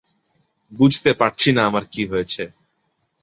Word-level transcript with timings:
বুঝতে 0.71 1.11
পারছি 1.13 1.49
না 1.51 1.61
আমার 1.65 1.85
কী 1.91 2.03
হয়েছে। 2.05 2.43